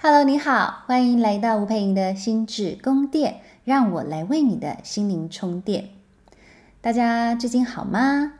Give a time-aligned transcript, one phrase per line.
[0.00, 5.88] Hello，你好，欢迎来到吴佩莹的心智宫殿，让我来为你的心灵充电。
[6.80, 8.34] 大家最近好吗？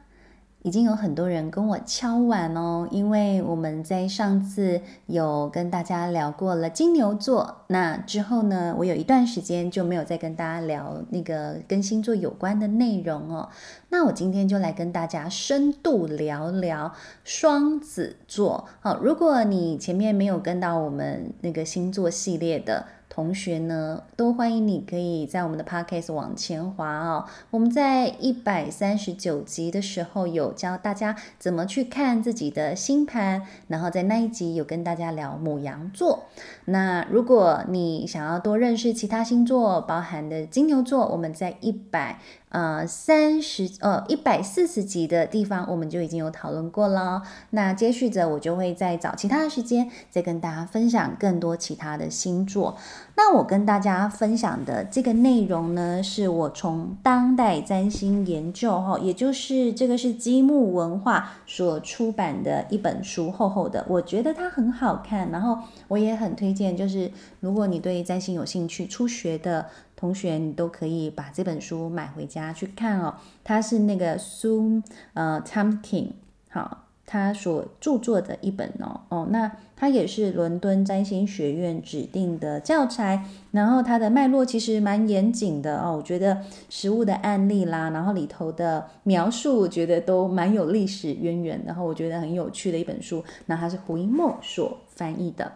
[0.62, 13.48] 已经有很多人跟我敲碗哦，因为我们在上次有跟大家聊过了金牛座，那之后呢，我有一段时间就没有再跟大家聊那个跟星座有关的内容哦。
[13.90, 18.66] 那我今天就来跟大家深度聊聊双子座。
[18.80, 22.84] 好，如果你前面没有跟到我们那个星座系列的。
[23.08, 27.24] 同学呢，都欢迎你可以在我们的 podcast 往前滑哦。
[27.50, 36.24] 我们在一百三十九集的时候有教大家怎么去看自己的星盘，然后在那一集有跟大家聊母羊座。
[36.66, 42.20] 那如果你想要多认识其他星座，包含的金牛座，我们在一百。
[42.50, 47.22] 呃，三十呃一百四十集的地方，我们就已经有讨论过了。
[47.50, 52.76] 那接续着，我就会再找其他的时间，再跟大家分享更多其他的星座。
[53.16, 65.30] 那我跟大家分享的这个内容呢，是我从当代占星研究哈，也就是这个是积木文化所出版的一本书，厚厚的，我觉得它很好看。
[65.30, 65.58] 然后
[65.88, 69.66] 我也很推荐，就是如果你对占星有兴趣，初学的。
[69.98, 73.16] 同学，你都可以把这本书买回家去看哦。
[73.42, 74.80] 它是那个苏
[75.14, 76.10] 呃 Tamkin
[76.50, 83.24] 好，他所著作的一本哦哦，那它也是伦敦占星学院指定的教材。
[83.50, 93.24] 然后它的脉络其实蛮严谨的哦，我觉得实物的案例啦，然后里头的描述，我觉得都蛮有历史渊源，然后我觉得很有趣的一本书。
[93.46, 95.50] 那它是胡一梦所翻译的，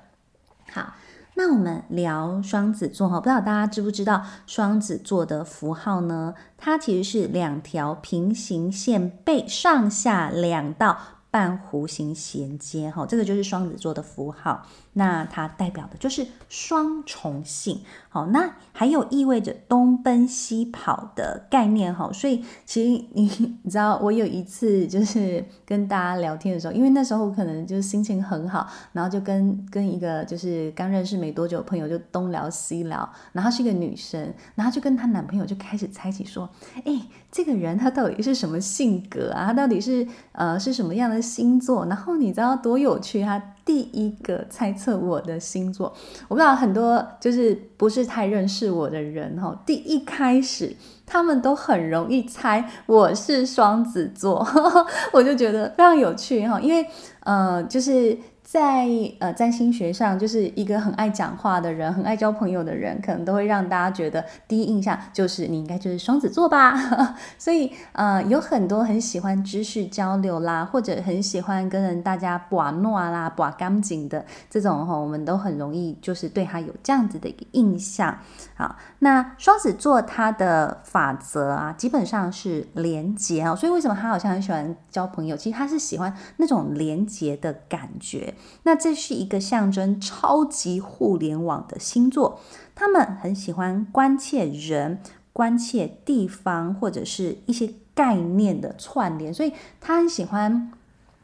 [0.72, 0.94] 好。
[1.34, 6.34] 那我们聊双子座哈，不知道大家知不知道双子座的符号呢？
[6.58, 10.98] 它其实是两条平行线被上下两道
[11.30, 14.66] 半弧形衔接哈，这个就是双子座的符号。
[14.94, 23.22] 那它代表的就是双重性，好，那还有意味着东奔西跑的概念哈，所以其实你
[23.62, 36.46] 你知道，我有一次就是跟大家聊天的时候，因为那时候可能就是心情很好，然后就跟跟一个就是刚认识没多久的朋友就东聊西聊，然后是一个女生，然后就跟她男朋友就开始猜起说，
[36.84, 37.00] 哎，
[37.30, 39.46] 这个人他到底是什么性格啊？
[39.46, 41.86] 他到底是呃是什么样的星座？
[41.86, 43.42] 然后你知道多有趣，他。
[43.64, 45.92] 第一个猜测我的星座，
[46.28, 54.46] 我不知道很多就是不是太认识我的人哈，第一开始他们都很容易猜我是双子座，
[55.12, 56.86] 我就觉得非常有趣哈，因为
[57.20, 58.18] 呃就是。
[58.42, 58.86] 在
[59.18, 66.74] 呃占星学上，就是一个很爱讲话的人，很爱交朋友的人，可能都会让大家觉得第一印象就是你应该就是双子座吧。
[67.38, 78.18] 所以呃有很多很喜欢知识交流啦，或者很喜欢跟人大家把诺啦、把干净的这种哈，我们都很容易就是对他有这样子的一个印象。
[78.54, 85.36] 好，那双子座它的法则啊，基本上是连结啊，所以为什么他好像很喜欢交朋友？
[85.36, 88.34] 其实他是喜欢那种连结的感觉。
[88.64, 92.40] 那这是一个象征超级互联网的星座，
[92.74, 95.00] 他们很喜欢关切人、
[95.32, 100.72] 关切地方或者是一些概念的串联，所以他很喜欢。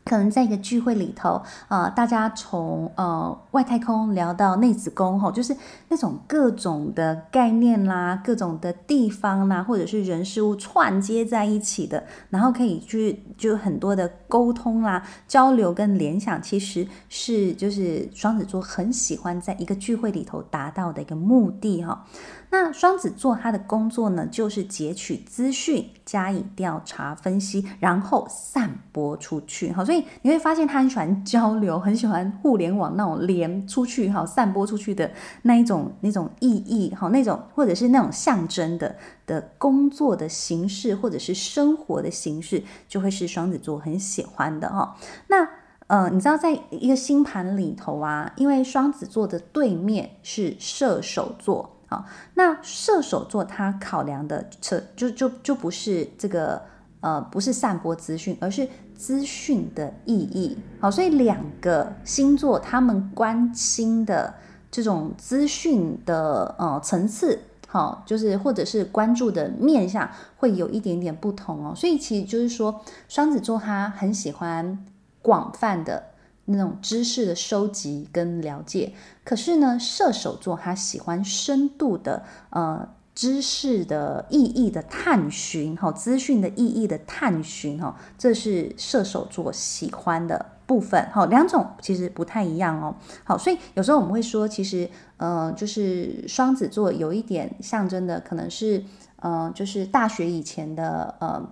[0.09, 5.55] 可能在一个聚会里头，呃，大家从呃外太空聊到内子宫，吼，就是
[5.89, 22.07] 那种各种的概念啦，各种的地方啦，或者是人事物串接在一起的，然后可以去就很多的沟通啦、交流跟联想，其实是就是双子座很喜欢在一个聚会里头达到的一个目的，哈。
[22.51, 29.71] 那双子座他的工作呢，就是截取资讯，加以调查分析，然后散播出去。
[29.73, 35.11] 好，所以你会发现他很喜欢交流，很喜欢互联网那种连出去，好，散播出去的
[35.43, 44.97] 那一种那种意义，好，那种或者是那种象征的的工作的形式，或者是生活的形式，就会是双子座很喜欢的哈。
[45.29, 45.49] 那
[45.89, 51.75] 呃，你知道在一个星盘里头啊，因为双子座的对面是射手座。
[51.89, 52.05] 好，
[52.35, 56.61] 那射手座他考量的这就就就不是这个
[57.01, 60.59] 呃，不是散播资讯，而是资讯的意义。
[60.81, 64.35] 好，所以两个星座他们关心的
[64.71, 71.73] 这种资讯的呃层次，好，就是或者是关注的面向会有一点点不同哦。
[71.75, 74.85] 所以其实就是说，双子座他很喜欢
[75.23, 76.03] 广泛的。
[76.51, 78.93] 那种知识的收集跟了解，
[79.23, 92.95] 可是呢，射手座他喜欢深度的呃知识的意义的探寻，哈，资讯的意义的探寻，哈，这是射手座喜欢的部分，哈，两种其实不太一样哦，
[93.25, 98.83] 好，所以有时候我们会说，其实，呃，就是双子座有一点象征的，可能是，
[99.17, 101.45] 呃，就是大学以前的，呃，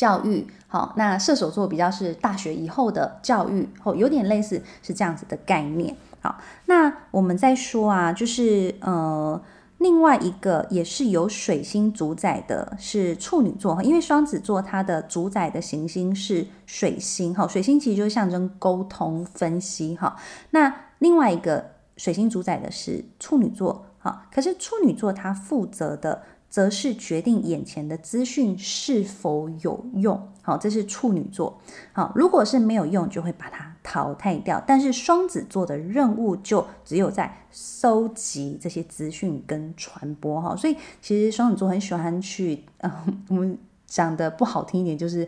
[0.00, 9.38] 教育，好，那射手座比较是大学以后的教育，哦，有点类似是这样子的概念，好，那我们再说啊，就是，呃。
[9.76, 20.16] 另外一个也是由水星主宰的，是处女座，因为双子座它的主宰的行星是水星哈，水星其实就是象征沟通分析哈。
[20.50, 21.64] 那另外一个
[21.96, 26.22] 水星主宰的是处女座哈，可是处女座它负责的。
[26.50, 31.58] 则是决定眼前的资讯是否有用，好，这是处女座，
[31.92, 34.62] 好，如果是没有用，就会把它淘汰掉。
[34.66, 42.90] 但是双子座的任务就只有在收集这些资讯跟传播，哈，所以其实双子座很喜欢去，嗯，
[43.28, 43.56] 我们
[43.86, 45.26] 讲的不好听一点就是。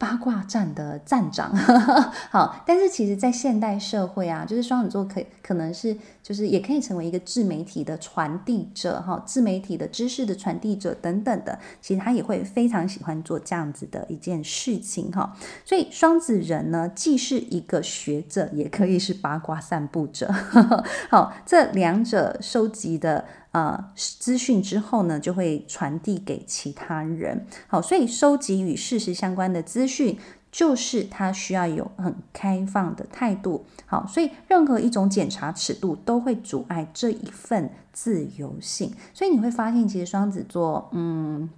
[0.00, 1.54] 八卦站的站长，
[2.32, 15.36] 好，但是其实，在现代社会啊，就是双子座可可能是，就是也可以成为一个自媒体的传递者，哈，自媒体的知识的传递者等等的，其实他也会非常喜欢做这样子的一件事情，哈。
[15.66, 20.32] 所以双子人呢，既是一个学者，也可以是八卦散布者，
[21.10, 23.26] 好，这两者收集的。
[23.52, 27.46] 呃，资讯之后呢，就会传递给其他人。
[27.66, 30.16] 好，所以收集与事实相关的资讯，
[30.52, 33.64] 就是他需要有很开放的态度。
[33.86, 38.94] 好，所以任何一种检查尺度都会阻碍这一份自由性。
[39.12, 41.50] 所以你会发现，其实双子座，嗯，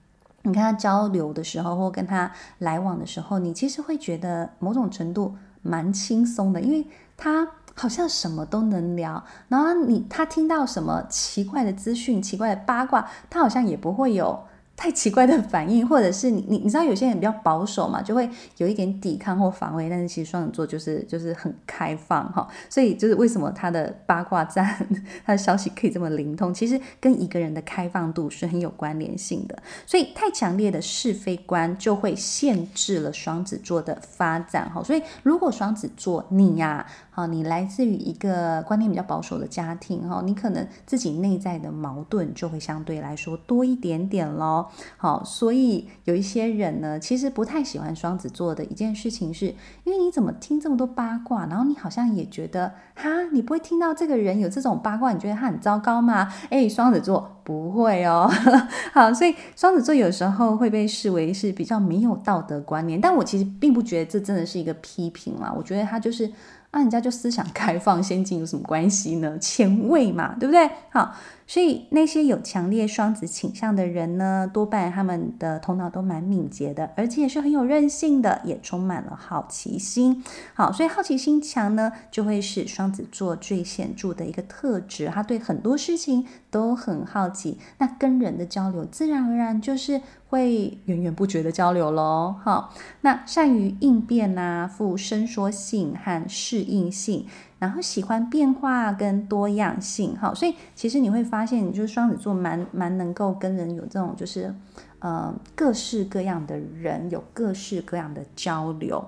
[0.44, 6.86] 你跟他交流的时候，或跟他来往的时候，你其实会觉得某种程度蛮轻松的，因为
[7.18, 7.46] 他。
[7.74, 14.44] 好像什么都能聊，然后你他听到什么奇怪的资讯、奇怪的八卦，他好像也不会有。
[14.76, 24.64] 太奇怪的反应， 或者是你你你知道有些人比较保守嘛，就会有一点抵抗或防卫，但是其实双子座就是就是很开放哈，所以就是为什么他的八卦站
[25.24, 29.56] 他的消息可以这么灵通，其实跟一个人的开放度是很有关联性的。
[29.86, 34.82] 所以太强烈的是非观就会限制了双子座的发展哈。
[34.82, 44.66] 所以如果双子座你呀，好，你来自于一个观念比较保守的家庭哈，你可能自己内在的矛盾就会相对来说多一点点喽。
[44.96, 49.46] 好，所以有一些人呢，其实不太喜欢双子座的一件事情是，
[49.84, 56.32] 因为你怎么听这么多八卦，然后你好像也觉得，哈，你不会听到这个人有这种八卦，你觉得他很糟糕吗？
[56.50, 58.30] 诶， 双子座不会哦。
[58.92, 66.30] 好，所以双子座有时候会被视为是比较没有道德观念，但我其实并不觉得这真的是一个批评啦，我觉得他就是。
[66.72, 69.38] 啊、人家就思想开放、先进有什么关系呢？
[69.38, 70.66] 前卫嘛，对不对？
[70.88, 71.14] 好，
[71.52, 80.24] 所以那些有强烈双子倾向的人呢，多半他们的头脑都蛮敏捷的，而且也是很有韧性的，也充满了好奇心。
[80.54, 85.10] 好，所以好奇心强呢，就会是双子座最显著的一个特质。
[85.12, 90.00] 他对很多事情都很好奇，那跟人的交流自然而然就是。
[90.32, 92.72] 会源源不绝的交流喽，好，
[93.02, 97.26] 那善于应变呐，富伸缩性和适应性，
[97.62, 104.52] 然后喜欢变化跟多样性，哈，所以其实你会发现，你就是双子座蛮蛮能够跟人有这种就是，
[104.98, 109.04] 呃，各式各样的人有各式各样的交流。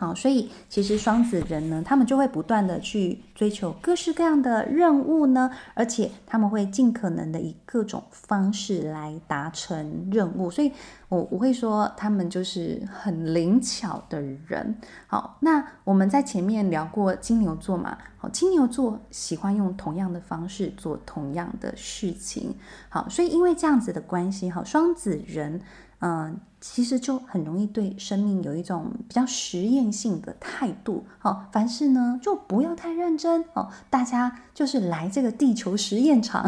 [0.00, 10.50] 好，所以其实双子人呢，他们就会不断的去追求各式各样的任务呢，而且他们会尽可能的以各种方式来达成任务。
[10.50, 10.72] 所以
[11.10, 14.74] 我我会说，他们就是很灵巧的人。
[15.06, 22.54] 好，那我们在前面聊过金牛座嘛，好，金牛座喜欢用同样的方式做同样的事情。
[22.88, 25.60] 好，所以因为这样子的关系，好，双子人。
[26.00, 31.04] 嗯，其实就很容易对生命有一种比较实验性的态度。
[31.18, 33.68] 好，凡事呢就不要太认真哦。
[33.88, 36.44] 大家就是来这个地球实验场，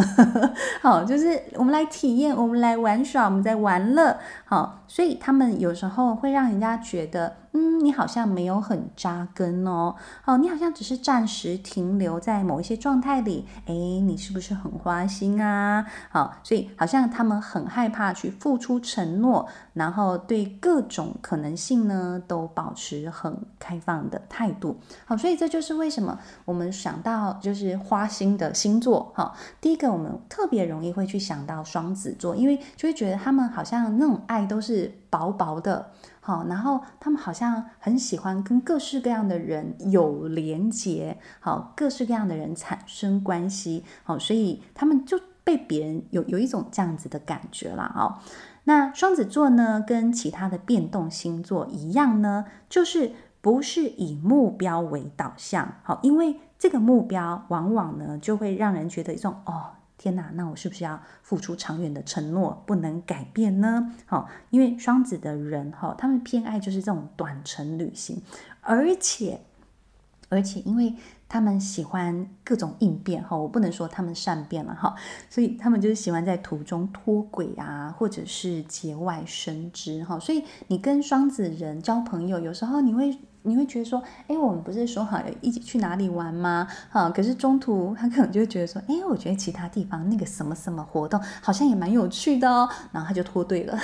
[0.81, 4.19] 好， 就是我们来体验，我们来玩耍，我们在玩乐。
[4.45, 7.42] 好，所以他们有时候会让人家觉得。
[7.55, 9.95] 嗯，你好像没有很扎根哦。
[10.25, 13.47] 哦，你好像只是暂时停留在某一些状态里。
[13.67, 15.85] 哎，你是不是很花心啊？
[16.11, 24.79] 好，所以好像他们很害怕去付出承诺，然后对各种可能性呢都保持很开放的态度。
[25.05, 29.13] 好，所以这就是为什么我们想到就是花心的星座。
[29.15, 35.91] 好，第一个我们特别容易会去想到双子座，因为就会觉得他们好像那种爱都是薄薄的。
[36.25, 48.23] 好，然后他们好像很喜欢跟各式各样的人有连结，好，各式各样的人产生关系，好，所以他们就被别人有有一种这样子的感觉了哦。
[48.65, 53.11] 那双子座呢，跟其他的变动星座一样呢，就是
[53.41, 63.95] 不是以目标为导向，好，因为这个目标往往呢就会让人觉得一种哦，天哪，那我是不是要付出长远的承诺，不能改变呢？
[64.07, 68.21] 好，因为双子的人哈，他们偏爱就是这种短程旅行，
[68.63, 69.43] 而且
[70.29, 70.97] 而且因为。
[71.33, 74.95] 他们喜欢各种应变哈，我不能说他们善变了哈，
[75.31, 80.19] 所以他们就是喜欢在途中脱轨啊，或者是节外生枝哈。
[80.19, 86.67] 所以你跟双子人交朋友，有时候你会你会觉得说，哎，我们不是说好要一起去哪里玩吗？
[86.91, 93.79] 哈，可是中途他可能就会觉得说，哎，我觉得其他地方那个什么什么活动好像也蛮有趣的哦，然后他就脱队了。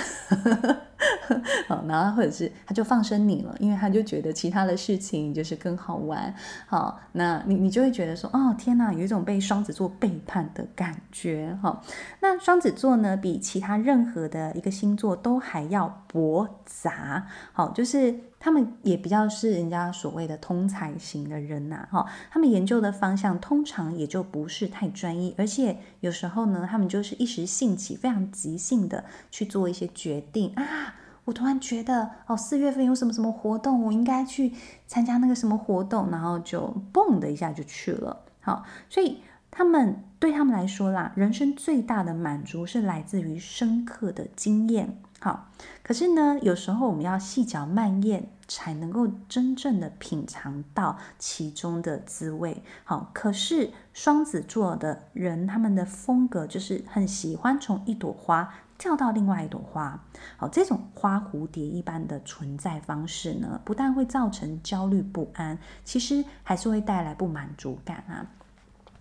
[1.67, 6.33] 好，然后或者是他就放生你了，因为他就觉得其他的事情就是更好玩。
[6.67, 11.57] 好，那你你就会觉得说，哦，天哪，有一种被双子座背叛的感觉。
[11.61, 11.81] 哈，
[12.21, 17.27] 那双子座呢，比其他任何的一个星座都还要驳杂。
[17.53, 21.87] 好，就是他们也比较是人家所谓的通才型的人呐。
[21.91, 30.95] 哈，他们研究的方向通常也就不是太专一，而且有时候呢，他们就是一时兴起，非常即兴的去做一些决定啊。
[31.25, 34.51] 我突然觉得，哦，四月份有什么什么活动，我应该去
[34.87, 38.25] 参加那个什么活动，然后就蹦的一下就去了。
[38.39, 39.19] 好，所以
[39.51, 44.97] 他们对他们来说啦，人生最大的满足是来自于深刻的经验。
[45.21, 45.49] 好，
[45.83, 52.63] 可是呢，有时候我们要细嚼慢咽，才能够真正的品尝到其中的滋味。
[52.85, 58.53] 好，可是双子座的人，他们的风格就是很喜欢从一朵花。
[58.77, 60.01] 跳到另外一朵花，
[60.37, 68.25] 好，这种花蝴蝶一般的存在方式呢，不但会造成焦虑不安，其实还是会带来不满足感啊。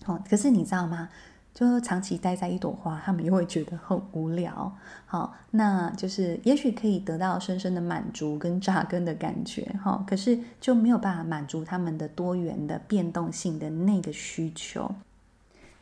[0.04, 1.08] 好，可是你知道吗？
[1.54, 4.72] 就长期待在一朵花，他们又会觉得很无聊。
[5.06, 14.94] 好，那就是也许可以得到深深的满足跟扎根的感觉，哈，可是就没有办法满足他们的多元的变动性的那个需求。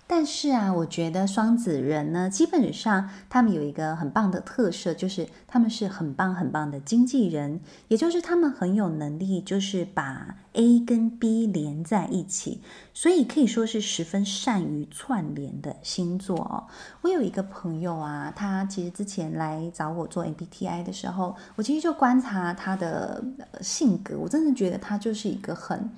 [0.08, 12.62] 但是啊，我觉得双子人呢，基本上他们有一个很棒的特色，就是他们是很棒很棒的经纪人，也就是他们很有能力，就是把 A 跟 B 连在一起，
[12.94, 16.68] 所以可以说是十分善于串联的星座哦。
[17.02, 23.24] 我有一个朋友啊，他其实之前来找我做 MBTI 的时候，我其实就观察他的
[23.60, 25.90] 性格，我真的觉得他就是一个很。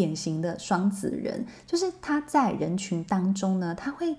[0.00, 4.16] 典型的双子人，就是他在人群当中呢，他会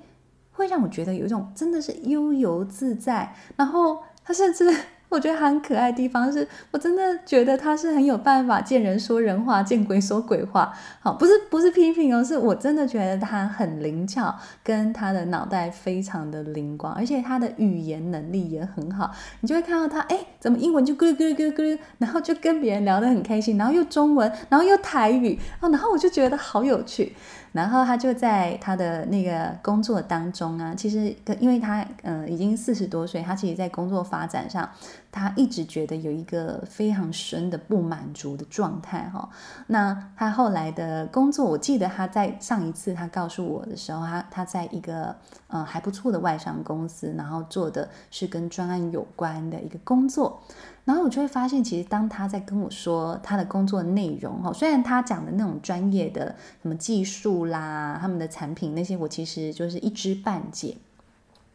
[0.51, 4.71] 会让我觉得有一种真的是悠游自在，然后他甚至。
[5.12, 10.74] 我觉得很可爱的地方是，我真的觉得他是很有办法见人说人话，见鬼说鬼话。
[11.01, 19.12] 好，不是不是批评哦，是我真的觉得他很灵巧，跟他的脑袋非常的灵光，而且他的语言能力也很好。
[19.41, 27.13] 你就会看到他，哎，怎么英文就咕噜咕噜咕噜咕噜，然后就跟别人聊得很开心，然后又中文，然后又台语，哦，然后我就觉得好有趣。
[27.51, 34.70] 然后他就在他的那个工作当中啊，其实因为他嗯、已经四十多岁，他其实在工作发展上，
[35.12, 39.30] 他一直觉得有一个非常深的不满足的状态哈。
[39.68, 45.15] 那他后来的工作，我记得他在上一次他告诉我的时候，他他在一个
[45.48, 50.41] 嗯、呃、还不错的外商公司，然后做的是跟专案有关的一个工作。
[50.84, 60.75] 然后我就会发现，其实当他在跟我说他的工作内容哈，虽然他讲的那种专业的什么技术啦，他们的产品那些，我其实就是一知半解。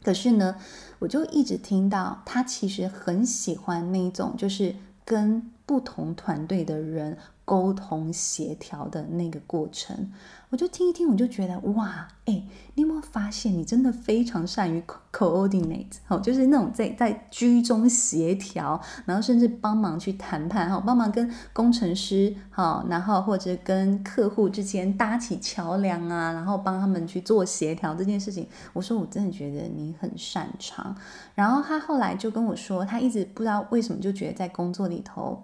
[0.03, 0.57] 可是呢，
[1.01, 4.75] 我就一直听到他其实很喜欢那一种，就是
[5.05, 10.13] 跟不同团队的人沟通协调的那个过程。
[10.51, 14.81] 我就听一听，我就觉得哇，哎，你有没有发现，你真的非常善于
[15.13, 28.47] coordinate，好，就是那种在在居中协调，然后甚至帮忙去谈判，哈，帮忙跟工程师，好，然后或者跟客户之间搭起桥梁啊，然后帮他们去做协调这件事情。
[28.73, 30.97] 我说我真的觉得你很擅长。
[31.35, 35.43] 然后他后来就跟我说，他一直不知道为什么就觉得在工作里头，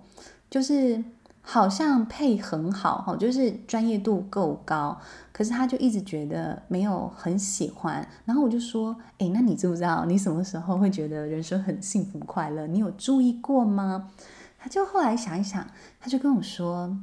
[0.48, 1.02] 就是。
[1.44, 4.98] 好像配很好哈，就是专业度够高，
[5.32, 8.08] 可是他就一直觉得没有很喜欢。
[8.24, 12.66] 然后我就说，哎，那你知不知道你什么时候会觉得人生很幸福快乐？
[12.68, 14.10] 你有注意过吗？
[14.56, 15.66] 他就后来想一想，
[15.98, 16.96] 他就跟我说，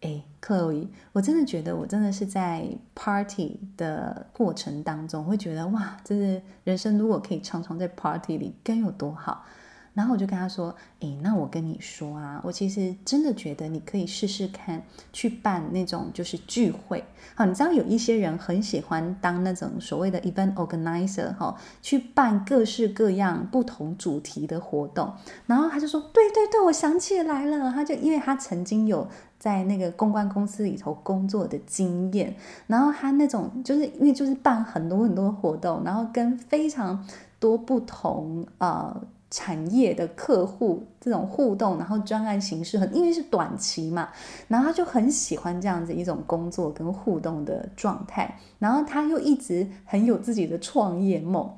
[0.00, 9.44] 哎，Chloe，我真的觉得我真的是在 party 的过程当中会觉得哇，这是人生如果可以常常在 party 里该有多好。
[9.92, 14.82] 然后我就跟他说：“诶，那我跟你说啊，我其实真的觉得你可以试试看
[15.12, 17.04] 去办那种就是聚会。
[17.34, 25.12] 好，你知道有一些人很喜欢当那种所谓的 event organizer 哈，去办各式各样不同主题的活动。
[25.46, 27.72] 然后他就说：对对对，我想起来了。
[27.72, 29.06] 他就因为他曾经有
[29.38, 32.34] 在那个公关公司里头工作的经验，
[32.68, 37.04] 然后他那种就是因为就是办很多很多活动，然后跟非常
[37.40, 44.08] 多不同呃。”产业的客户这种互动，然后专案形式很，因为是短期嘛，
[44.48, 51.48] 然后他就很喜欢这样子一种工作跟互动的状态，然后他又一直很有自己的创业梦。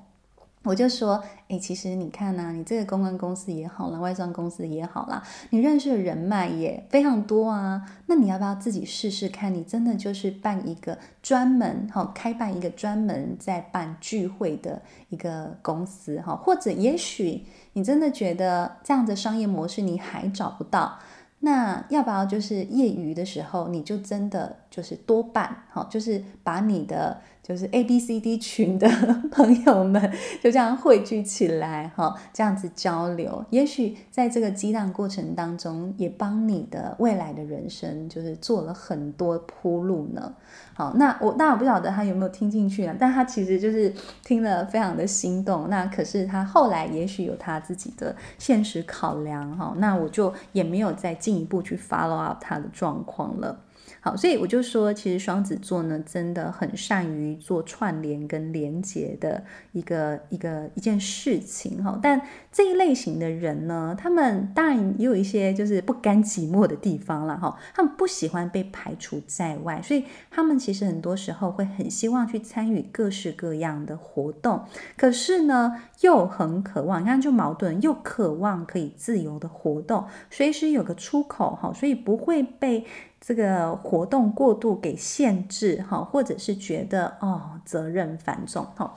[0.64, 7.83] 我就说，诶，其实你看呐，你这个公关公司也好啦，外商公司也好啦，你认识的人脉也非常多啊。
[8.07, 9.52] 那你要不要自己试试看？
[9.52, 20.99] 你真的就是办一个专门哈，开办一个专门在办聚会的一个公司哈，或者也许你真的觉得这样的商业模式你还找不到，
[21.41, 27.21] 那要不要就是业余的时候你就真的就是多办好，就是把你的。
[27.43, 28.89] 就是 A B C D 群的
[29.33, 30.01] 朋友们
[30.41, 40.33] 就这样汇聚起来，哈，这样子交流，也许在这个激荡过程当中，也帮你的未来的人生就是做了很多铺路呢。
[40.75, 45.69] 好，那我那我不晓得他有没有听进去啊，但他其实就是听了非常的心动。
[45.69, 53.59] 那可是他后来也许有他自己的现实考量，哈，那我就也没有再进一步去 follow up 他的状况了。
[54.05, 61.97] 好，所以我就说，其实双子座呢，真的很善于做串联跟连接的一个一个一件事情哈。
[62.03, 67.57] 但这一类型的人呢，他们当然也有一些就是不甘寂寞的地方了哈。
[67.73, 74.65] 他们不喜欢被排除在外，所以他们其实很多时候会很希望去参与各式各样的活动。
[74.97, 82.85] 可是呢，又很渴望，你看就矛盾，又渴望可以自由的活动，随时有个出口哈，所以不会被。
[83.25, 88.93] 这个活动过度给限制哈，或者是觉得哦责任繁重哈，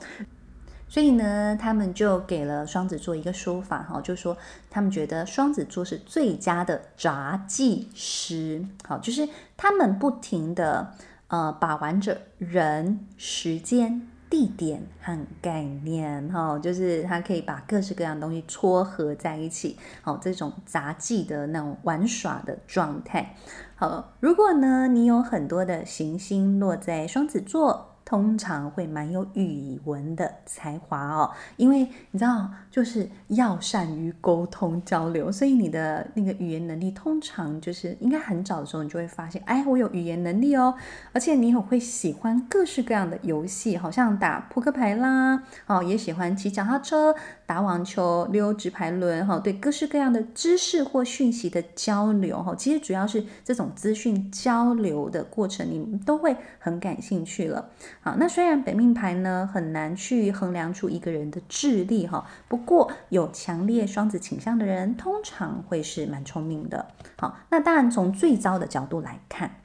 [0.89, 4.35] 所以呢，他们就给了双子座一个说法哈，就说
[4.67, 10.91] 他们觉得双子座是最佳的杂技师，好，就是他们不停的
[11.27, 23.33] 呃把玩着人、时间、地点和概念哈，就是它可以把各式各样东西撮合在一起，好，这种杂技的那种玩耍的状态。
[23.77, 27.94] 好，如果呢，你有很多的行星落在双子座。
[28.05, 31.79] 通常会蛮有语文的才华哦，因为
[32.11, 40.75] 你知道，就是要善于沟通交流，所以你的那个语言能力通常就是应该很早的时候，你就会发现，哎，我有语言能力哦，
[41.13, 47.15] 而且你很会喜欢各式各样的游戏，好像打扑克牌啦，哦，也喜欢骑脚踏车、
[47.47, 57.71] 打网球、溜直排轮，哈，对各式各样的知识或讯息的交流，哈，其实主要是这种资讯交流的过程，你都会很感兴趣了。
[58.05, 66.89] 好，那虽然本命盘呢很难去衡量出一个人的智力哈，不过有强烈双子倾向的人通常会是蛮聪明的。
[67.17, 69.55] 好，那当然从最糟的角度来看，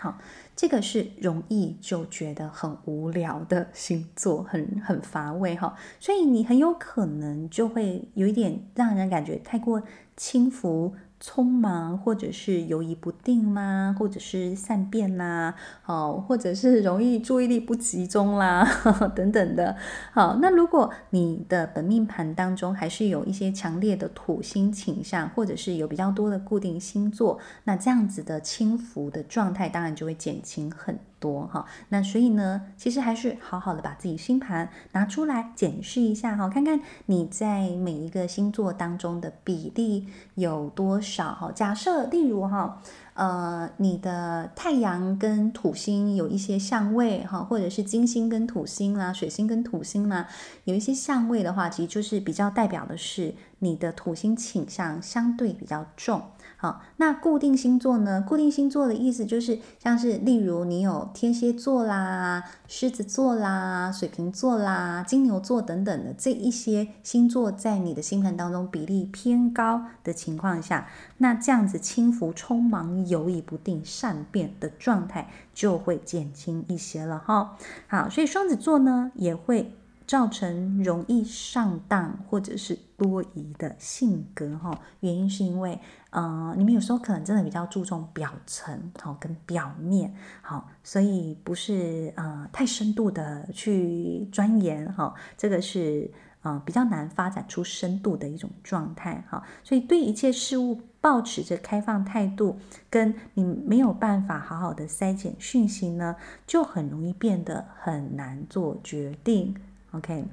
[0.00, 0.16] 好，
[0.56, 9.82] 这个是容易就觉得很无聊的星座，很很乏味哈，所以你很有可能就会有一点让人感觉太过
[10.16, 10.94] 轻浮。
[11.20, 19.76] 匆忙，或者是犹豫不定啦，或者是善变啦，好，或者是容易注意力不集中啦，呵呵等等的。
[20.12, 41.50] 好，那如果你的本命盘当中还是有一些强烈的土星倾向，或者是有比较多的固定星座，那这样子的轻浮的状态，当然就会减轻很多哈，那所以呢，其实还是好好的把自己星盘拿出来检视一下哈，看看你在每一个星座当中的比例有多少哈。
[41.54, 42.80] 假设例如哈，
[43.14, 50.28] 呃，你的太阳跟土星有一些相位哈，或者是金星跟土星啦，水星跟土星啦，
[50.64, 56.22] 有一些相位的话，其实就是比较代表的是你的土星倾向相对比较重。
[56.60, 58.20] 好，那固定星座呢？
[58.20, 77.56] 固定星座的意思就是，像是例如你有天蝎座啦、狮子座啦、水瓶座啦、金牛座等等的这一些星座，在你的星盘当中比例偏高的情况下，那这样子轻浮、匆忙、犹疑不定、善变的状态就会减轻一些了哈。
[77.86, 79.72] 好，所以双子座呢也会。
[80.08, 99.42] 造成容易上当或者是多疑的性格哈，原因是因为呃，你们有时候可能真的比较注重表层好跟表面好，所以不是呃太深度的去钻研哈，这个是啊、呃、比较难发展出深度的一种状态哈。
[99.62, 106.16] 所以对一切事物抱持着开放态度，跟你没有办法好好的筛检讯息呢，
[106.46, 109.54] 就很容易变得很难做决定。
[109.92, 110.24] OK。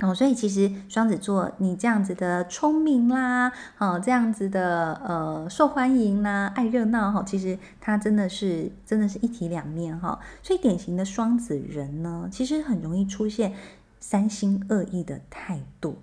[0.00, 10.18] 哦，所以其实双子座，你这样子的聪明啦，哦，这样子的呃受欢迎啦，爱热闹哈，其实他真的是真的是一体两面哈。
[10.42, 13.54] 所以典型的双子人呢，其实很容易出现
[14.00, 15.98] 三心二意的态度。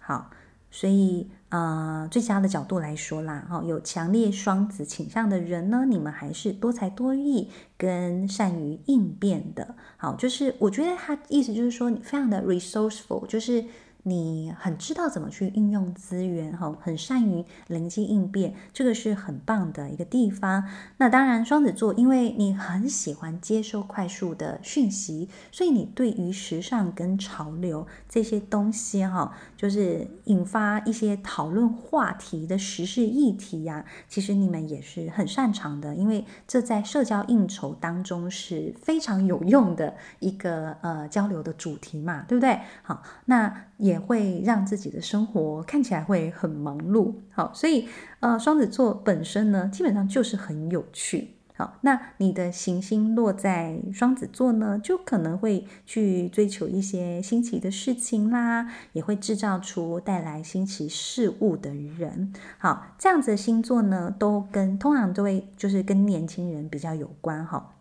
[0.00, 0.30] 好，
[0.70, 1.28] 所以。
[1.54, 9.76] 呃，最佳的角度来说啦，哈，有强烈双子倾向的人呢，你们还是多才多艺跟善于应变的。
[9.96, 13.64] 好，就是我觉得他意思就是说，你非常的 resourceful，就是。
[14.04, 20.64] 你很知道怎么去运用资源，哈，很善于灵机应变，这个是很棒的一个地方。
[20.98, 42.60] 那当然，双子座，因为你很喜欢接收快速的讯息，所以你对于时尚跟潮流这些东西，哈，就是引发一些讨论话题的时事议题呀，其实你们也是很擅长的，因为这在社交应酬当中是非常有用的一个呃交流的主题嘛，对不对？
[42.82, 43.98] 好，那也。
[44.04, 47.88] 会让自己的生活看起来会很忙碌，好，所以
[48.20, 67.73] 呃，双子座本身呢，基本上就是很有趣，好，那你的行星落在双子座呢，就可能会去追求一些新奇的事情啦，也会制造出带来新奇事物的人，好，这样子的星座呢，都跟通常都会就是跟年轻人比较有关，哈。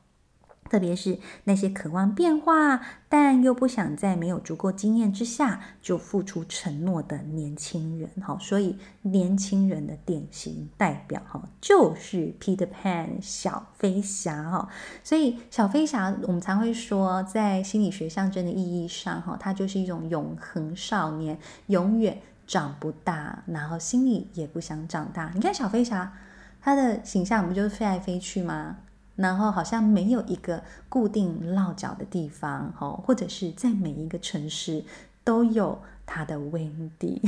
[0.74, 14.68] 特别是那些渴望变化，但又不想在没有足够经验之下就付出承诺的年轻人，哈，所以年轻人的典型代表，哈，就是 Peter Pan 小飞侠，哈，
[15.04, 25.32] 所以小飞侠我们常会说，在心理学象征的意义上，哈，它就是一种永恒少年，永远长不大，然后心里也不想长大。
[25.36, 26.12] 你看小飞侠，
[26.60, 28.78] 他的形象不就是飞来飞去吗？
[29.16, 32.72] 然后好像没有一个固定落脚的地方，
[33.06, 34.84] 或者是在每一个城市
[35.24, 37.20] 都有它的 windy，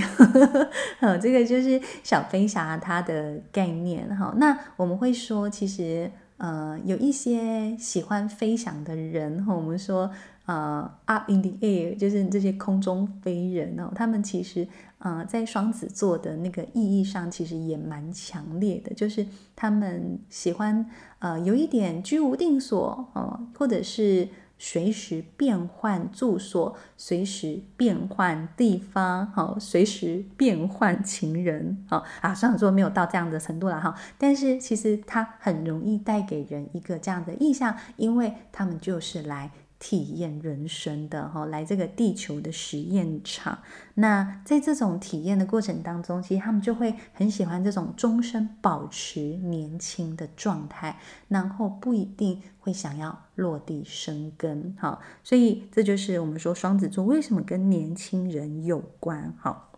[0.99, 4.33] 哈， 这个就是小飞侠它的概念，哈。
[4.37, 10.11] 那我们会说，其实呃，有一些喜欢飞翔的人，我们说。
[10.45, 14.67] 呃、，up in the air 就是这些空中飞人哦，他们其实
[14.99, 20.85] 呃在双子座的那个意义上，其实也蛮强烈的，就是他们喜欢
[21.17, 24.27] 呃有一点居无定所哦，或者是
[24.59, 39.49] 随时变换住所，随时变换地方，好，随时变换情人，好啊，双子座没有到这样的程度了哈，但是其实它很容易带给人一个这样的印象，因为他们就是来。
[39.87, 43.59] 体验人生的哈，来这个地球的实验场。
[43.93, 54.75] 那在这种体验的过程当中，其实他们就会很喜欢这种终身保持年轻的状态，然后不一定会想要落地生根。
[54.79, 59.31] 哈，所以这就是我们说双子座为什么跟年轻人有关。
[59.39, 59.69] 哈。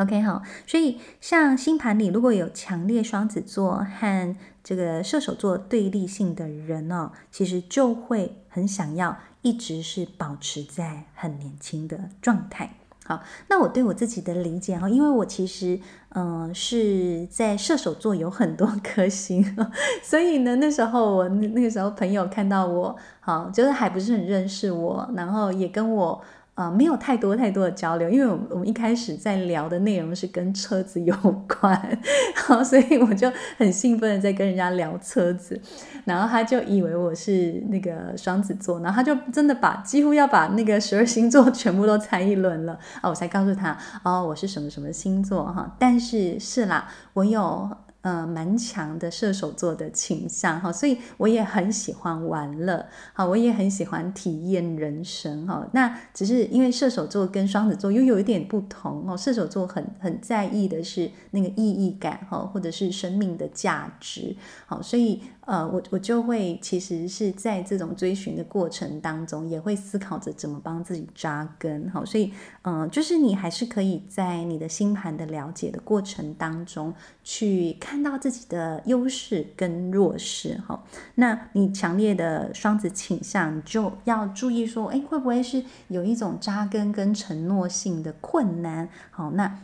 [0.00, 4.34] OK 好，所以像星盘里如果有强烈双子座和
[4.64, 12.76] 这个射手座对立性的人哦，其实就会很想要一直是保持在很年轻的状态。
[13.04, 15.78] 好，那我对我自己的理解哈，因为我其实
[16.10, 19.44] 嗯、是在射手座有很多 颗星，
[20.02, 26.22] 所以呢那时候我那个时候朋友看到我，好就是还不是很认识我，然后也跟我。
[26.60, 31.14] 啊、没有太多太多的交流，因为我们我们一开始在聊的内容是跟车子有
[31.48, 31.98] 关，
[32.36, 35.58] 好，所以我就很兴奋的在跟人家聊车子，
[36.04, 47.70] 然后他就以为我是那个双子座，然后他就真的把几乎要把那个十二星座 全部都猜一轮了，啊，我才告诉他，哦，我是什么什么星座哈，但是是啦，我有。
[48.02, 55.66] 呃，蛮强的射手座的倾向哈，所以我也很喜欢玩乐，好，我也很喜欢体验人生哈。
[55.72, 64.34] 那只是因为射手座跟双子座又有一点不同哦，射手座很很在意的是那个意义感哈，或者是生命的价值，
[64.66, 65.22] 好，所以。
[65.46, 80.84] 呃，我我就会其实是在这种追寻的过程当中，也会思考着怎么帮自己扎根，好，所以，嗯、就是你还是可以在你的星盘的了解的过程当中，去看到自己的优势跟弱势，哈，
[81.16, 88.88] 那你强烈的双子倾向，就要注意说，哎，会不会是有一种扎根跟承诺性的困难？
[89.10, 89.58] 好，那。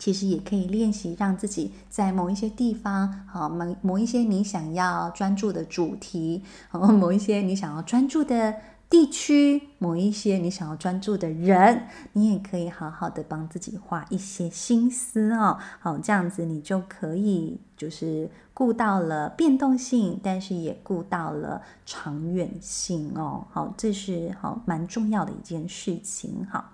[0.00, 8.54] 其实也可以练习，让自己在某一些地方，好，某某一些你想要专注的主题，好， 某一些你想要专注的
[8.88, 15.58] 地区、某一些你想要专注的人，你也可以好好的帮自己花一些心思哦。
[15.78, 23.46] 好，这样子你就可以就是顾到了变动性，但是也顾到了长远性哦。
[23.52, 26.44] 好，这是好蛮重要的一件事情。
[26.50, 26.72] 好，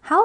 [0.00, 0.16] 好，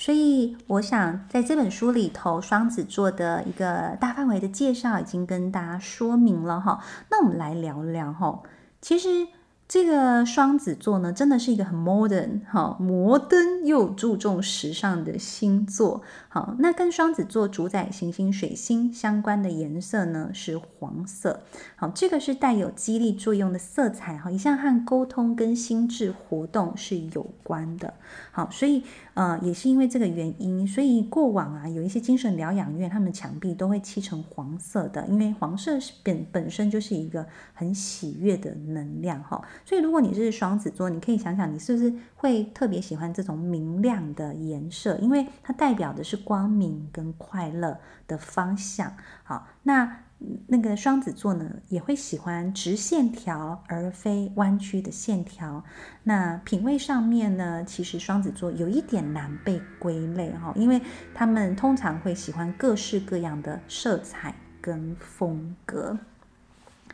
[0.00, 6.82] 所以我想在这本书里头，双子座的一个大范围的介绍已经跟大家说明了哈。
[7.10, 8.40] 那我们来聊聊哈，
[8.80, 9.28] 其实。
[9.72, 16.02] 这个双子座呢，真的是一个很 modern 哈，摩登又注重时尚的星座。
[16.28, 21.42] 好，那跟双子座主宰行星水星相关的颜色呢是黄色。
[21.76, 27.94] 好，这个是带有激励作用的色彩哈，一向和沟通跟心智活动是有关的。
[28.32, 28.82] 好，所以
[29.14, 39.42] 呃，也是因为这个原因，所以过往啊，有一些精神疗养院，他们墙壁都会漆成黄色的，因为黄色是本本身就是一个很喜悦的能量哈。
[39.64, 44.96] 所以，如果你是双子座，你可以想想，你是不是会特别喜欢这种明亮的颜色？
[44.98, 48.92] 因为它代表的是光明跟快乐的方向。
[49.22, 50.04] 好，那
[50.46, 55.64] 那个双子座呢，也会喜欢直线条而非弯曲的线条。
[56.02, 60.80] 那品味上面呢，其实双子座有一点难被归类哈，因为
[61.14, 65.98] 他们通常会喜欢各式各样的色彩跟风格。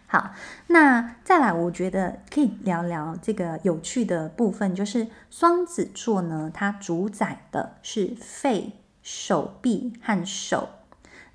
[0.07, 0.31] 好，
[0.69, 10.69] 那再来，我觉得可以聊聊这个有趣的部分，就是双子座呢，它主宰的是肺、手臂和手。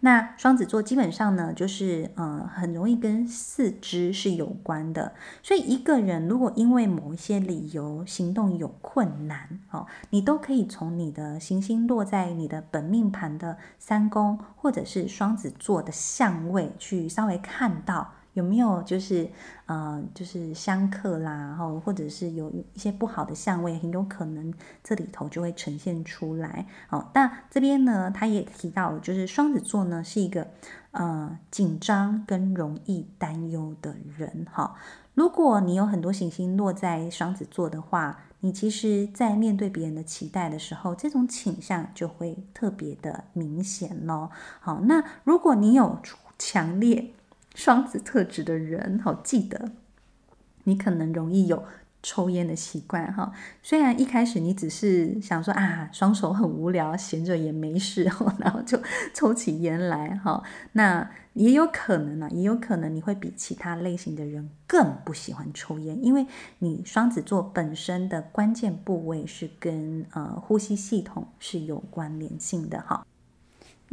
[0.03, 5.13] 那双子座基本上呢，就是呃，很容易跟四肢是有关的。
[5.43, 18.13] 所以一个人如果因为某一些理由行动有困难，哦，你都可以从你的行星落在你的本命盘的三宫，或者是双子座的相位去稍微看到。
[18.33, 19.29] 有没有就是
[19.65, 26.65] 呃，就是相克啦，然后或者是有一些不好的相位，很有可能这里头就会呈现出来。
[26.89, 30.47] 哦，那这边呢，他也提到，就是双子座呢是一个
[30.91, 34.45] 呃紧张跟容易担忧的人。
[34.51, 34.75] 哈、
[35.13, 44.31] 如果你有很多行星落在双子座的话，你其实在面对别人的期待的时候，这种倾向就会特别的明显咯。
[44.59, 45.99] 好、那如果你有
[46.39, 47.13] 强烈
[47.55, 49.71] 双子特质的人，好，记得，
[50.63, 51.63] 你可能容易有
[52.03, 53.31] 抽烟的习惯哈。
[53.61, 58.03] 虽然一开始你只是想说啊，双手很无聊，闲着也没事，
[58.39, 58.81] 然后就
[59.13, 60.41] 抽起烟来哈。
[60.71, 66.25] 那也有可能呢，也有可能你会比其他类型的人更不喜欢抽烟，因为
[66.59, 73.05] 你双子座本身的关键部位是跟呃呼吸系统是有关联性的哈。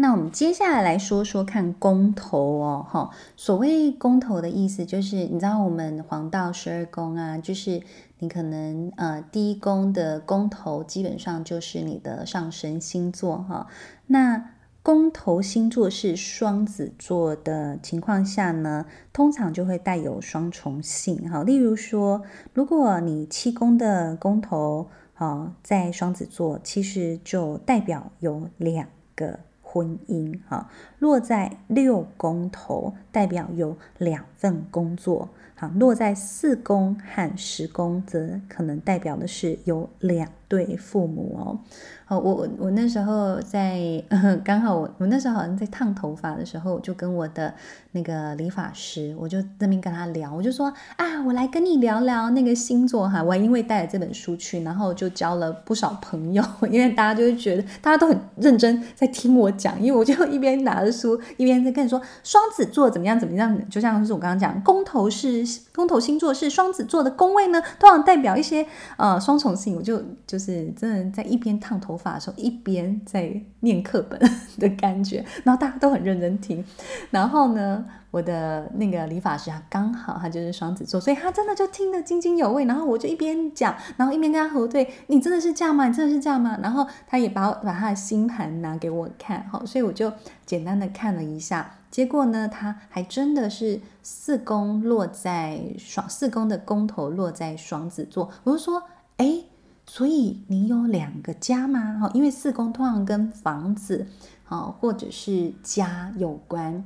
[0.00, 7.82] 那我们接下来来说说看宫头哦，哈，所谓宫头的意思就是，你知道我们黄道十二宫啊，就是
[8.20, 13.66] 你可能呃第一宫的宫头基本上就是你的上升星座哈。
[14.06, 14.50] 那
[14.84, 21.42] 宫头星座是双子座的情况下呢，通常就会带有双重性哈。
[21.42, 22.22] 例如说，
[22.54, 29.40] 如果你七宫的宫头啊在双子座，其实就代表有两个。
[29.70, 35.28] 婚姻哈，落在六宫头，代表有两份工作。
[35.60, 41.58] 好，落在四宫和十宫，则可能代表的是有两对父母哦。
[42.04, 43.80] 好，我我我那时候在，
[44.44, 47.52] 刚好我我那时候好像在烫头发的时候，就跟我的
[47.90, 53.22] 那个理发师，我就那边跟他聊，我就说啊，我来跟你聊聊那个星座哈。
[53.22, 65.44] 我还因为带了这本书去，然后就交了不少朋友， 因为大家就会觉得大家都很认真在听我讲，因为我就一边拿着书，一边在跟你说双子座怎么样怎么样，就像是我刚刚讲，公头是
[65.74, 72.08] 公头星座是双子座的宫位呢，通常代表一些呃双重性，我就就是真的在一边烫头发。
[72.14, 74.18] 的时候一边在念课本
[74.58, 76.64] 的感觉，然后大家都很认真听。
[77.10, 82.64] 然后呢，我的那个理发师他刚好他就是双子座，所以他真的就听得津津有味。
[82.64, 85.88] 然后我就一边讲，然后一边跟他核对：“你真的是这样吗？
[85.88, 90.12] 你真的是这样吗？”然后他也把把他的星盘拿给我看，好，所以我就
[90.46, 91.74] 简单的看了一下。
[91.90, 98.30] 结果呢，他还真的是四宫落在双四宫的宫头落在双子座。
[98.44, 98.82] 我就说
[99.18, 99.42] ：“哎。”
[99.90, 101.98] 所以你有两个家吗？
[101.98, 104.06] 哈，因为四宫通常跟房子，
[104.44, 106.84] 哈，或者是家有关，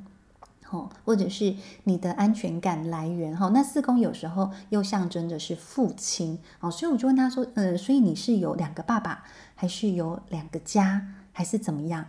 [0.73, 1.55] 哈，或者是
[1.85, 3.51] 你的安全感来源，哈。
[3.53, 9.23] 那四宫有时候又象征着是父亲，哦，所以我就问他说，嗯，所以你是有两个爸爸，
[9.55, 12.07] 还是有两个家，还是怎么样？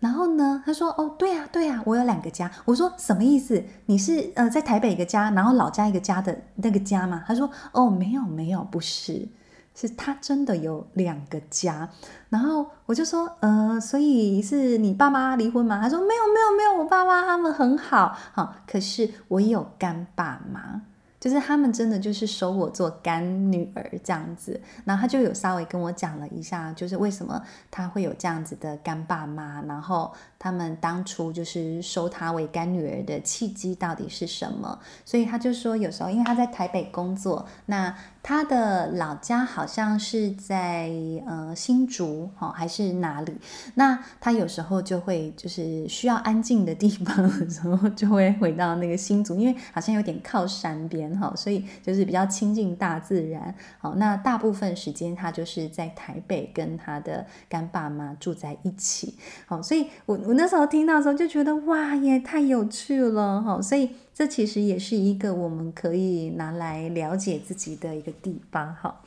[0.00, 3.64] 然后呢，他说：“哦，对啊，对啊，我有两个家。”我说：“什么意思？
[3.86, 9.28] 你是呃在台北一个家，然后老家一个家的那个家吗？”他说：“哦，没有，没有，不是。”
[9.74, 11.88] 是他真的有两个家，
[12.28, 15.80] 然后我就说，呃，所以是你爸妈离婚吗？
[15.82, 20.82] 他说没有，没有，没有，我爸妈他们很好，好，可是我有干爸妈。
[21.22, 34.76] 就是他们真的就是收我做干女儿这样子，然后他就有稍微跟我讲了一下，就是为什么他会有这样子的干爸妈，然后他们当初就是收他为干女儿的契机到底是什么。
[35.04, 40.90] 所以他就说，有时候因为他在台北工作，那他的老家好像是在
[41.24, 43.32] 呃新竹哈、哦、还是哪里，
[43.74, 51.16] 那他有时候就会就是需要安静的地方的时候，就会回到那个新竹，因为好像有点靠山边。
[51.18, 53.54] 好，所以就是比较亲近大自然。
[53.78, 59.14] 好，那大部分时间他就是在台北跟他的干爸妈住在一起。
[59.46, 63.42] 好，所以我我我那时候听到的时候就觉得哇，也太有趣了。
[63.42, 68.74] 好，所以这其实也是一个我们可以拿来了解自己的一个地方。
[68.80, 68.98] 哈，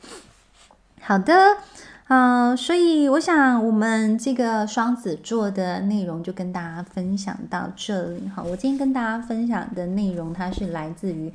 [1.00, 1.34] 好的，
[2.06, 8.28] 嗯、呃，所以我想我们这个双子座的内容就跟大家分享到这里。
[8.28, 11.32] 哈，我今天跟大家分享的内容，它是来自于。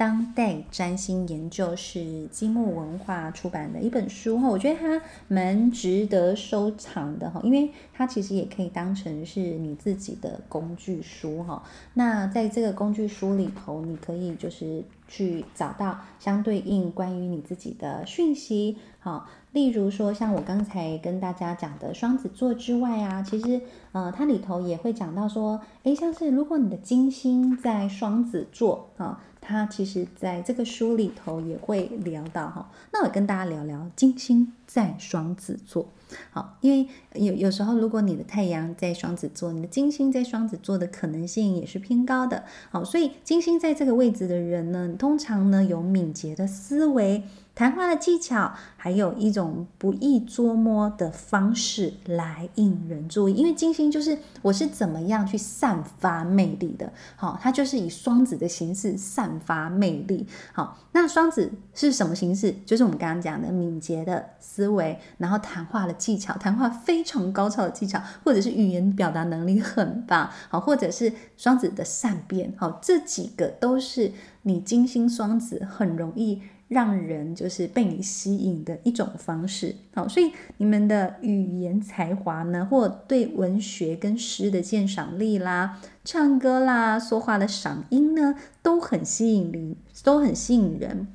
[0.00, 11.62] 当代占星研究是积木文化出版的一本书哈，我觉得它蛮值得收藏的哈，因为它其实也可以当成是你自己的工具书哈。
[11.92, 23.60] 那在这个工具书里头，你可以就是去找到相对应关于你自己的讯息，哈，例如说像我刚才跟大家讲的双子座之外啊，其实
[23.92, 29.20] 呃它里头也会讲到说，诶，像是如果你的金星在双子座啊。
[29.40, 35.88] 他其实在这个书里头也会聊到哈，那我跟大家聊聊金星在双子座，
[36.30, 47.24] 好，因为有有时候如果你的太阳在双子座，你的金星在双子座的可能性也是偏高的，好，所以金星在这个位置的人呢，通常呢有敏捷的思维。
[47.60, 53.34] 谈话的技巧，还有一种不易捉摸的方式来引人注意。
[53.34, 60.26] 因为金星就是我是怎么样去散发魅力的，好，它就是以双子的形式散发魅力。
[60.54, 62.50] 好，那双子是什么形式？
[62.64, 74.12] 就是我们刚刚讲的敏捷的思维，然后谈话的技巧，谈话非常高超的技巧，或者是语言表达能力很棒，好，或者是双子的善变，好，这几个都是
[74.44, 76.40] 你金星双子很容易。
[76.70, 91.08] 让人就是被你吸引的一种方式，好，所以你们的语言才华呢，或对文学跟诗的鉴赏力啦，唱歌啦，说话的嗓音呢，都很吸引人，都很吸引人。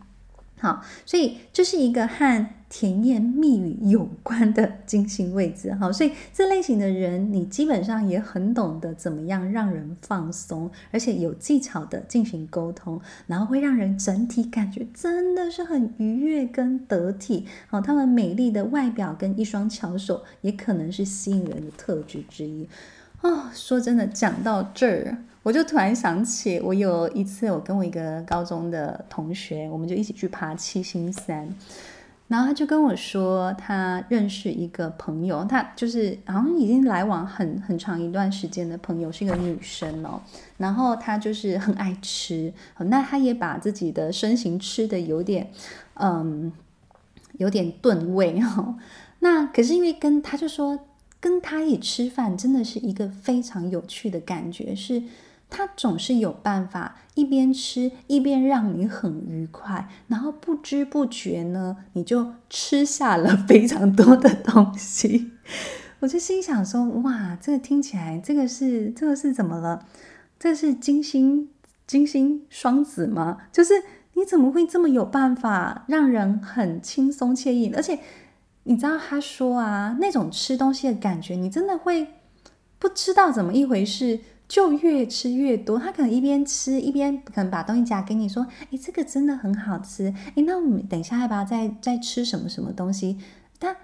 [0.59, 5.73] 好，所以这是一个和甜言蜜语有关的金星位置。
[5.75, 17.45] 好，所以这类型的人，你基本上也很懂得怎么样让人放松，而且有技巧的进行沟通，然后会让人整体感觉真的是很愉悦跟得体。
[17.69, 22.67] 好，他们美丽的外表跟一双巧手，也可能是吸引人的特质之一。
[23.21, 25.17] 哦，说真的，讲到这儿。
[25.43, 31.47] 我就突然想起，我有一次，我跟我一个高中的同学，我们就一起去爬七星山，
[32.27, 40.19] 然后他就跟我说，他认识一个朋友，他就是好像已经来往很很长一段时间的朋友，是一个女生哦，
[40.57, 45.51] 然后他就是很爱吃，那他也把自己的身形吃的有点，
[45.95, 46.51] 嗯，
[47.38, 48.75] 有点顿位哦，
[49.19, 50.79] 那可是因为跟他就说，
[51.19, 55.03] 跟他一起吃饭真的是一个非常有趣的感觉，是。
[55.55, 65.31] 他总是有办法一边吃一边让你很愉快，然后不知不觉呢，你就吃下了非常多的东西。
[66.01, 69.85] 我就心想说：哇，这个听起来，这个是这个是怎么了？
[70.37, 71.47] 这是金星
[71.87, 73.37] 金星双子吗？
[73.53, 73.75] 就是
[74.15, 77.71] 你怎么会这么有办法让人很轻松惬意？
[77.73, 77.97] 而且
[78.63, 82.07] 你知道他说啊，那种吃东西的感觉，你真的会
[82.77, 84.19] 不知道怎么一回事。
[84.47, 90.13] 就越吃越多，他可能一边吃一边可能把东西夹给你，说：“哎，这个真的很好吃。
[90.36, 93.17] 哎，那我们等一下要不要再再吃什么什么东西？”
[93.60, 93.75] 他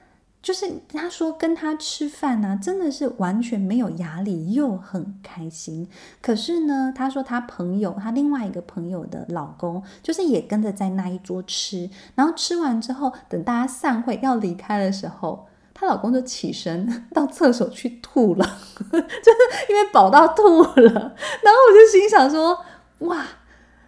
[0.42, 5.88] 就是他说跟他吃饭呢、真的是完全没有压力，又很开心。
[6.22, 15.48] 可是呢，他说他朋友，他另外一个朋友的老公，就是也跟着在那一桌吃，然后吃完之后，等大家散会要离开的时候。
[15.82, 18.46] 她老公就起身 到厕所去吐了，
[18.92, 20.70] 就是因为饱到吐了。
[20.78, 22.56] 然后我就心想说：
[23.00, 23.26] 哇，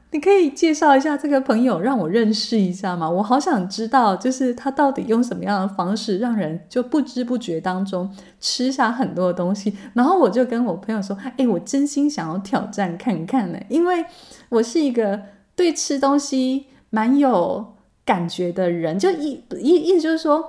[0.09, 3.07] 你可以介绍一下这个朋友，让我认识一下吗？
[3.07, 9.77] 我好想知道，就是他到底用什么样的方式，让人就不知不觉当中吃下很多的东西。
[9.93, 14.03] 然后我就跟我朋友说：“哎，我真心想要挑战看看呢，因为
[14.49, 15.21] 我是一个
[15.55, 20.43] 对吃东西蛮有感觉的人，就意意意思就是说，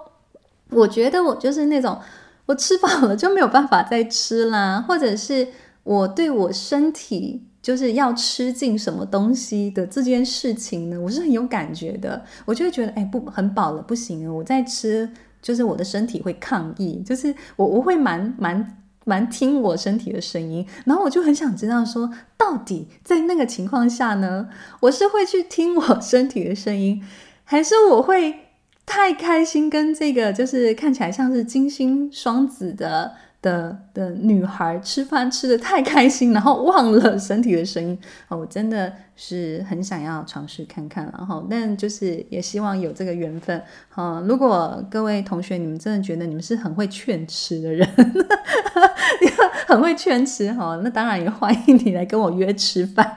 [0.70, 1.98] 我觉得我就是那种
[2.46, 5.48] 我吃饱了就没有办法再吃啦，或者是
[5.82, 12.22] 我对我身体。”就是要吃进什么东西的这件事情呢，我是很有感觉的。
[12.44, 15.08] 我就会觉得，哎，不，很饱了，不行，我再吃，
[15.40, 17.02] 就是我的身体会抗议。
[17.06, 20.66] 就是我，我会蛮蛮蛮听我身体的声音。
[20.84, 24.50] 然后我就很想知道，说到底在那个情况下呢，
[24.80, 27.02] 我是会去听我身体的声音，
[27.44, 28.43] 还是我会
[28.86, 33.12] 太开心，跟这个就是看起来像是金星双子的。
[33.44, 37.98] 的的女孩吃饭吃的太开心，然后忘了身体的声音。
[38.28, 43.60] 哦，我真的是很想要尝试看看，然后但就是也希望有这个缘分。
[43.88, 47.88] 哈，如果各位同学你们真的觉得你们是很会劝吃的人，
[49.66, 53.16] 很会劝吃哈，那当然也欢迎你来跟我约吃饭，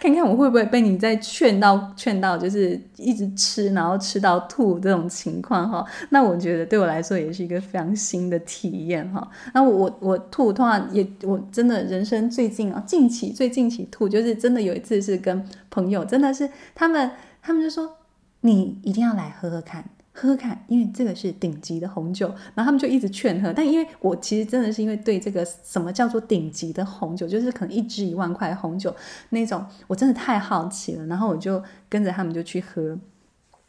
[0.00, 5.84] 看看我会不会被你再劝到劝到，就是一直吃，然后吃到吐这种情况哈。
[6.10, 9.26] 那我觉得对我来说也是一个非常新的体验哈。
[9.52, 17.10] 那我我吐，通常也我真的人生最近啊，近期最近期吐，就是真的有一次是跟朋友，真的是他们
[17.42, 17.96] 他们就说，
[18.42, 28.94] 你一定要来喝喝看，喝喝看，因为这个是顶级的红酒，然后他们就一直劝喝，但因为我其实真的是因为对这个什么叫做顶级的红酒，就是可能一支一万块红酒
[29.30, 32.96] 那种，我真的太好奇了，然后我就跟着他们就去喝。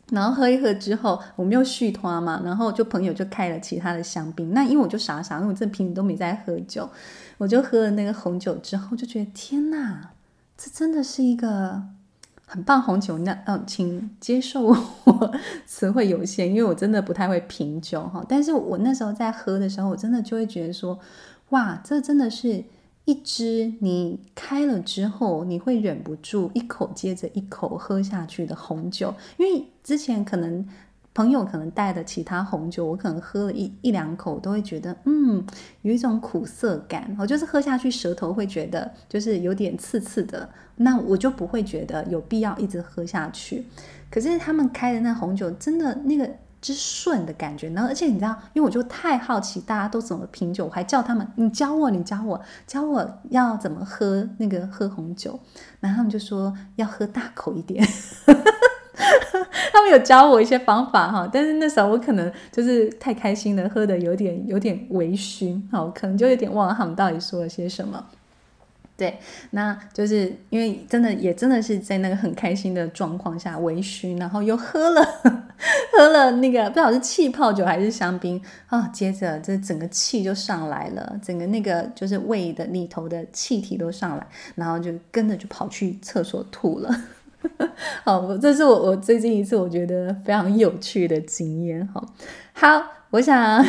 [0.09, 4.53] 然后喝一喝之后，我们又续摊嘛，然后就朋友就开了其他的香槟。
[4.53, 6.89] 那因为我就傻傻，因为我这瓶都没在喝酒，
[7.38, 10.11] 我就喝了那个红酒之后，就觉得天哪，
[10.57, 11.83] 这真的是一个
[12.45, 13.17] 很棒红酒。
[13.19, 15.31] 那嗯，请接受我
[15.65, 18.25] 词汇有限，因为我真的不太会品酒哈。
[18.27, 20.99] 但是我那时候在喝的时候，我真的就会觉得说，
[21.49, 22.65] 哇，这真的是。
[23.09, 30.67] 一支你开了之后，你会忍不住一口接着一口喝下去的红酒，因为之前可能
[31.18, 35.43] 朋友可能带的其他红酒，我可能喝了一一两口都会觉得，嗯，
[35.82, 43.65] 有一种苦涩感，我就是喝下去舌头会觉得就是有点刺刺的，那我就不会觉得有必要一直喝下去。
[44.11, 46.30] 可是他们开的那红酒，真的那个。
[46.59, 55.39] 之顺的感觉，然后而且你知道，因为我就太好奇大家都怎么品酒，我还叫他们，你教我，你教我，教我要怎么喝那个喝红酒，
[55.80, 57.88] 然后他们就说要喝大口一点，
[59.71, 68.03] 他们有教我一些方法哈，但是那时候我可能就是太开心了，喝的有点有点微醺，好，可能就有点忘了他们到底说了些什么。
[68.97, 69.19] 对，
[69.51, 75.03] 那就是因为真的也真的是在那个很开心的状况下微醺，然后又喝了
[75.93, 86.89] 喝了那个不知道是气泡酒还是香槟啊、接着这整个气就上来了，整个那个就是胃的里头的气体都上来，然后就跟着就跑去厕所吐了。
[88.03, 91.88] 好，我这是我我最近一次我觉得非常有趣的经验。
[91.88, 92.05] 好，
[92.53, 93.63] 好，我想，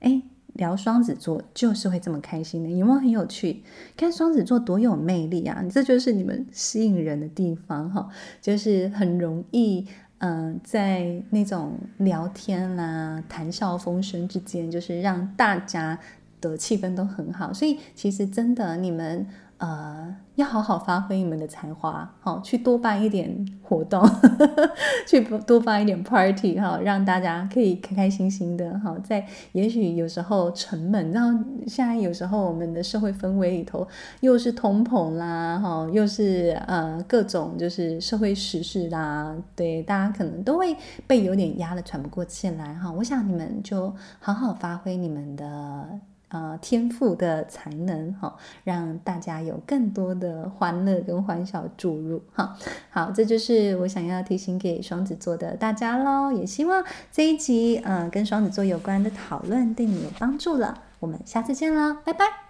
[0.00, 0.22] 哎。
[0.54, 3.60] 聊双子座就是会这么开心的，有没有很有趣？
[3.96, 5.64] 看双子座多有魅力啊！
[5.68, 8.08] 这就是你们吸引人的地方哈，
[8.40, 9.84] 就是很容易，
[10.18, 15.98] 嗯、在那种聊天啦、谈笑风生之间，就是让大家
[16.40, 17.52] 的气氛都很好。
[17.52, 19.26] 所以其实真的你们。
[19.58, 24.70] 呃，要好好发挥你们的才华，好，去多办一点活动，呵 呵
[25.06, 33.86] 去多办一点 party，哈，让大家可以开开心心的，哈，在也许有时候沉闷，然后现在有时候我们的社会氛围里头
[34.20, 40.76] 又是通膨啦，哈，又是呃各种就是社会时事啦，对，大家可能都会
[41.06, 46.00] 被有点压得喘不过气来，哈，我想你们就好好发挥你们的。
[46.34, 52.56] 呃，天赋的才能哈，让大家有更多的欢乐跟欢笑注入哈。
[52.90, 56.32] 好，这就是我想要提醒给双子座的大家喽。
[56.32, 60.82] 也希望这一集呃跟双子座有关的讨论对你有帮助了。
[60.98, 62.43] 我们下次见喽，拜拜。